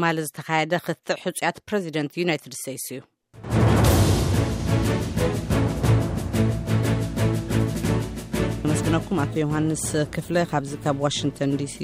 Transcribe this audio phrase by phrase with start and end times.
[0.00, 2.98] ማ ዝተደ ክትዕ ፅያት ዚት ዩናይትድ ስትስ እዩ
[8.64, 9.84] ንመስግነኩም ኣቶ ዮሃንስ
[10.14, 11.76] ክፍ ካብዚ ካብ ዋንቶን ዲሲ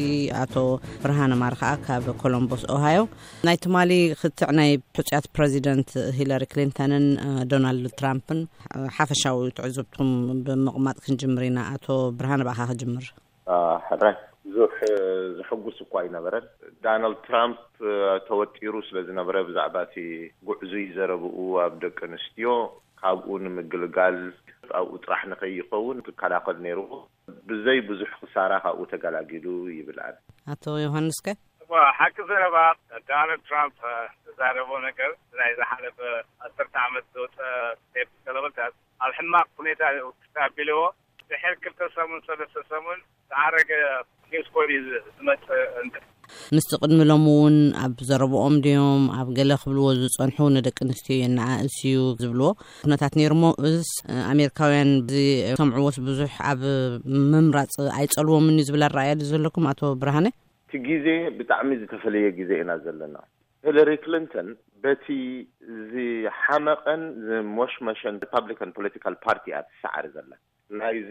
[0.42, 0.54] ኣቶ
[1.02, 3.00] ብርሃ ማር ካብ ኮሎምቦስ ሃዮ
[3.48, 3.82] ናይ ማ
[4.22, 5.90] ክትዕ ናይ ፅያት ረዚደንት
[6.20, 6.94] ሂለሪ ክሊንተን
[7.52, 8.20] ዶናልድ ትራም
[8.98, 10.12] ሓፈሻዊ ትዕዝብኩም
[10.46, 11.86] ብምቕማጥ ክንምር ኢና ኣቶ
[12.20, 13.06] ብርሃ ከ ክምር
[14.48, 14.74] ብዙሕ
[15.38, 16.44] ዝሐጉስ እኳ ይነበረን
[16.84, 17.60] ዳናልድ ትራምፕ
[18.28, 19.96] ተወጢሩ ስለዝነበረ ብዛዕባ እቲ
[20.48, 22.50] ጉዕዙይ ዘረብኡ ኣብ ደቂ ኣንስትዮ
[23.00, 26.92] ካብኡ ንምግልጋልኣብኡ ጥራሕ ንኸ ይኸውን ክከላከል ነይርዎ
[27.50, 29.46] ብዘይ ብዙሕ ክሳራ ካብኡ ተገላጊሉ
[29.78, 32.56] ይብል ኣለኣቶ ዮሃንስከሓቂ ዘረባ
[33.10, 33.70] ዶናልድ ትራም
[34.28, 34.56] ዝዛረ
[34.88, 35.98] ነገር ናይ ዝሓለፈ
[36.46, 37.36] ኣሰርተ ዓመት ውት
[39.06, 39.48] ኣብ ሕማቅ
[40.56, 40.74] ቢዎ
[41.62, 42.98] ክ ሰሙን ሰለስተ ሰሙን
[43.30, 43.70] ዝዓረገ
[44.54, 45.24] ኮ ዝፅ
[46.56, 52.48] ምስ ትቅድሚሎም እውን ኣብ ዘረብኦም ድዮም ኣብ ገለ ክብልዎ ዝፀንሑ ንደቂ ኣንስትዮ እየናኣእስእዩ ዝብልዎ
[52.86, 53.86] ኩነታት ነይሩ ሞ እዚ
[54.32, 54.90] ኣሜሪካውያን
[55.60, 56.62] ሰምዕዎት ብዙሕ ኣብ
[57.32, 60.26] ምምራፅ ኣይፀልዎምን እዩ ዝብላ ኣረኣያ ዘለኩም ኣቶ ብርሃነ
[60.66, 61.06] እቲ ግዜ
[61.38, 63.16] ብጣዕሚ ዝተፈለየ ግዜ ኢና ዘለና
[63.68, 64.48] ሂለሪ ክሊንተን
[64.84, 65.04] በቲ
[65.92, 68.20] ዝሓመቐን ዝሞሽመሸን
[68.52, 70.30] ሪካ ፖለካ ፓርቲኣት ሳዓሪ ዘለ
[70.80, 71.10] ናይዚ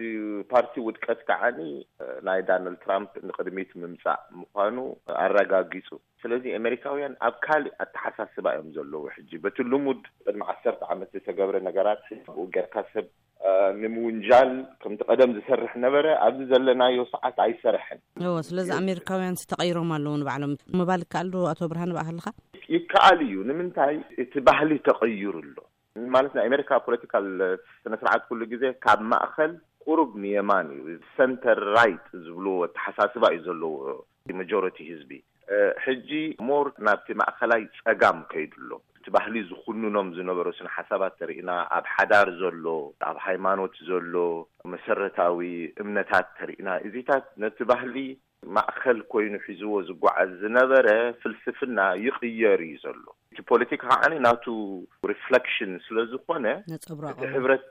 [0.51, 1.59] ፓርቲ ውድቀት ከዓኒ
[2.27, 4.75] ናይ ዳናልድ ትራምፕ ንቅድሚት ምምፃእ ምኳኑ
[5.23, 5.87] ኣረጋጊፁ
[6.23, 12.03] ስለዚ ኣሜሪካውያን ኣብ ካሊእ ኣተሓሳስባ እዮም ዘለዎ ሕጂ በቲ ልሙድ ቅድሚ ዓሰርተ ዓመት ዝተገብረ ነገራት
[12.17, 13.07] ኣብኡ ጌርካ ሰብ
[13.81, 14.51] ንምውንጃል
[14.83, 17.99] ከምቲ ቀደም ዝሰርሕ ነበረ ኣብዚ ዘለናዮ ሰዓት ኣይሰርሐን
[18.49, 22.27] ስለዚ ኣሜሪካውያንተቀይሮም ኣለዉ ንባዕሎም ምባል ከኣሉ አቶ ብርሃን ብኣ ክለካ
[22.75, 25.57] ይከኣል እዩ ንምንታይ እቲ ባህሊ ተቀይሩ ኣሎ
[26.15, 27.25] ማለት ናይ ኣሜሪካ ፖለቲካል
[27.83, 29.51] ስነስርዓት ኩሉ ጊዜ ካብ ማእከል
[29.85, 32.45] ቅሩብ ንየማን እዩ ሰንተር ራይት ዝብል
[32.77, 33.71] ተሓሳስባ እዩ ዘለዎ
[34.41, 35.11] መጀሪቲ ህዝቢ
[35.85, 36.09] ሕጂ
[36.49, 42.65] ሞር ናብቲ ማእኸላይ ፀጋም ከይዱሎ እቲ ባህሊ ዝኩንኖም ዝነበሩ ስነሓሳባት ተርኢና ኣብ ሓዳር ዘሎ
[43.09, 44.13] ኣብ ሃይማኖት ዘሎ
[44.73, 45.41] መሰረታዊ
[45.83, 47.95] እምነታት ተርኢና እዚታት ነቲ ባህሊ
[48.55, 50.87] ማእከል ኮይኑ ሒዝዎ ዝጓዓዝ ዝነበረ
[51.21, 53.03] ፍልስፍና ይቅየር እዩ ዘሎ
[53.33, 54.43] እቲ ፖለቲካ ከዓኒ ናቱ
[55.11, 57.63] ሪፍክሽን ስለዝኮነፀረእቲ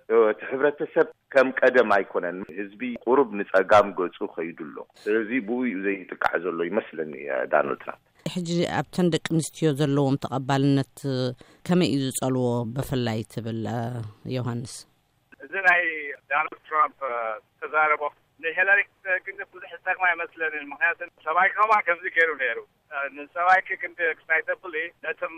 [0.50, 7.12] ሕብረተሰብ ከም ቀደም ኣይኮነን ህዝቢ ቁሩብ ንፀጋም ገፁ ከይዱኣሎ ስለዚ ብኡኡ ዘይጥቃዕ ዘሎ ይመስለኒ
[7.54, 8.02] ዳናልድ ትራምፕ
[8.34, 8.50] ሕጂ
[8.80, 10.94] ኣብተን ደቂ ምስትዮ ዘለዎም ተቐባልነት
[11.66, 13.62] ከመይ እዩ ዝፀልዎ ብፍላይ ትብል
[14.36, 14.74] ዮሃንስ
[15.46, 15.82] እዚ ናይ
[16.34, 16.58] ናል ም
[17.00, 18.04] ዝተዛረቦ
[18.44, 22.60] ንሄሪክን ብዙሕ ዝተማ ይመስለኒ ምክንያቱ ሰባይከማ ከምዚ ገይሩ ሩ
[23.16, 23.92] ንሰባይክ ክን
[24.28, 24.48] ታይተ
[25.04, 25.34] ነቶም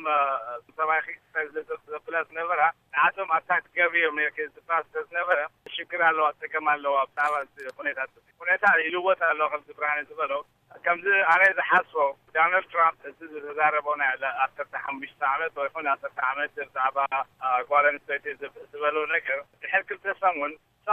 [0.79, 2.63] ሰባይብላ ዝነበራ
[2.97, 4.19] ንቶም ኣታ ገቢዮም
[4.95, 5.39] ተዝነበረ
[5.77, 7.33] ሽክር ኣለዋ ተቀማ ኣለዎ ብዛዕ
[7.99, 8.13] ታት
[8.63, 9.33] ታ ኢልወት ኣ
[9.67, 10.21] ከብርሃኒ ዝበ
[10.85, 11.97] ከምዚ ኣነ ዝሓስቦ
[12.35, 16.99] ዶናልድ ትራም እዚ ዝተዛረቦናኣሰርተ ሓሙሽ ዓመት ወይ ኣሰርተ ዓመት ብዛዕባ
[17.71, 20.51] ጓልተቲ ዝበለ ነገር ድሕር ክልተሰም ው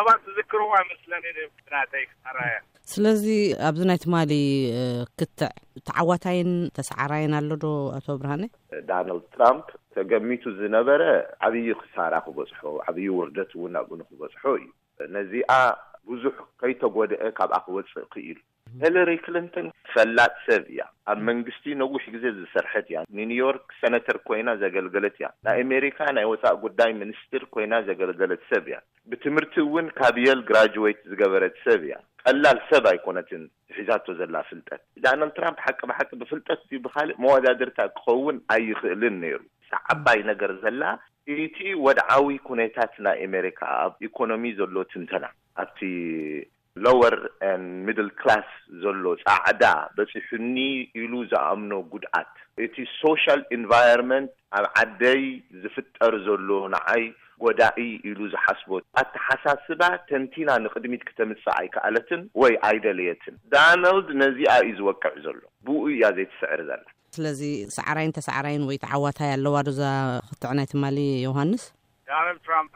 [0.07, 0.71] ባት ዝዝክርዎ
[1.03, 1.81] ስለ
[2.93, 3.25] ስለዚ
[3.67, 4.33] ኣብዚ ናይ ትማሊ
[5.19, 5.51] ክትዕ
[5.87, 7.65] ተዓዋታይን ተሰዓራይን ኣሎዶ
[7.97, 8.43] ኣቶ ብርሃኒ
[8.89, 11.01] ዳናልድ ትራምፕ ተገሚቱ ዝነበረ
[11.47, 14.67] ዓብዪ ክሳራ ክበፅሖ ዓብዪ ውርደት እውን ኣብኡን ክበፅሖ እዩ
[15.15, 15.51] ነዚኣ
[16.13, 18.39] ብዙሕ ከይተጎድአ ካብኣ ክወፅእ ክኢል
[18.81, 20.79] ሂለሪ ክሊንተን ፈላጥ ሰብ እያ
[21.11, 26.57] ኣብ መንግስቲ ነጉሽ ግዜ ዝሰርሐት እያ ንኒውዮርክ ሰነተር ኮይና ዘገልገለት እያ ናይ ኣሜሪካ ናይ ወፃእ
[26.65, 28.77] ጉዳይ ሚኒስትር ኮይና ዘገልገለት ሰብ እያ
[29.11, 35.33] ብትምህርቲ እውን ካብ የል ግራጅዌት ዝገበረት ሰብ እያ ቀላል ሰብ ኣይኮነትን ትሒዛቶ ዘላ ፍልጠት ዳናልድ
[35.39, 39.39] ትራምፕ ሓቂ ብሓቂ ብፍልጠት ብካልእ መወዳድርታ ክኸውን ኣይክእልን ነይሩ
[39.73, 40.83] ተዓባይ ነገር ዘላ
[41.45, 45.25] ኢቲ ወድዓዊ ኩነታት ናይ ኣሜሪካ ኣብ ኢኮኖሚ ዘሎ ትንተና
[45.63, 45.79] ኣብቲ
[46.85, 47.15] ሎወር
[47.87, 48.47] ሚድል ክላስ
[48.83, 49.63] ዘሎ ፃዕዳ
[49.97, 50.55] በፂሑኒ
[51.01, 52.31] ኢሉ ዝእምኖ ጉድኣት
[52.65, 55.23] እቲ ሶሻል ኤንቫሮንመንት ኣብ ዓደይ
[55.61, 57.03] ዝፍጠር ዘሎ ንዓይ
[57.43, 57.79] ጎዳኢ
[58.09, 58.69] ኢሉ ዝሓስቦ
[59.01, 66.61] ኣተሓሳስባ ተንቲና ንቅድሚት ክተምፃእ ኣይከኣለትን ወይ ኣይደለየትን ዳናልድ ነዚኣ እዩ ዝወቅዕ ዘሎ ብኡ እያ ዘይትስዕሪ
[66.69, 66.81] ዘላ
[67.17, 67.41] ስለዚ
[67.77, 69.81] ሳዕራይን ተሳዕራይን ወይ ተዓዋታይ ኣለዋ ዶዛ
[70.31, 71.63] ክትዕናይ ትማሊ ዮውሃንስ
[72.09, 72.75] ዳናልድ ትራምፕ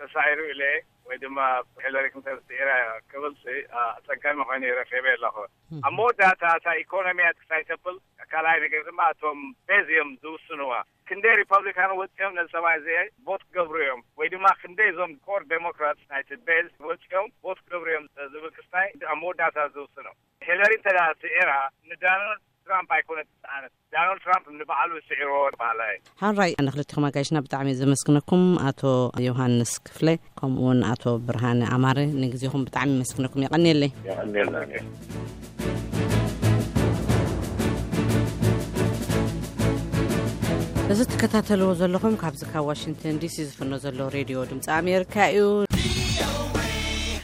[0.00, 0.62] ተሳይሩ ኢለ
[1.08, 1.38] ወይ ድማ
[1.84, 2.06] ሄለሪ
[2.50, 2.70] ክራ
[3.10, 3.42] ክብልጽ
[3.80, 5.36] ኣፀንቀኮይነ ረፊበ ኣለክ
[5.88, 9.40] ኣብመ ዳታ ታ ኢኮኖሚያት ክሳይ ከብል ኣካልይ ነገር ድማ እቶም
[9.70, 10.70] ቤዝ እዮም ዝውስንዋ
[11.10, 12.88] ክንደይ ሪፓብሊካን ወፅዮም ነሰባይ ዘ
[13.26, 20.08] ቦት ክገብሩእዮም ወይድማ ክንደይ ዞም ኮር ዴሞክራት ናቤዝወፅኦም ቦት ክገብሩዮም ዝብል ክስታይ ኣብመ ዳታ ዝውስኖ
[20.50, 21.50] ሄለሪ ተዳቲኤራ
[21.92, 28.80] ንዳናልድ ትራም ኣይኮነትነት ዳናትሃራይ ንክልኩም ኣጋየሽና ብጣዕሚ ዘመስክነኩም ኣቶ
[29.26, 30.08] ዮሃንስ ክፍለ
[30.38, 33.82] ከምኡውን ኣቶ ብርሃኒ ኣማረ ንግዜኹም ብጣዕሚ መስክነኩም ይቀኒየለ
[40.94, 45.46] እዚ ትከታተልዎ ዘለኹም ካብዚ ካብ ዋሽንቶን ዲሲ ዝፍኖ ዘሎ ሬድዮ ድምፂ ኣሜሪካ እዩ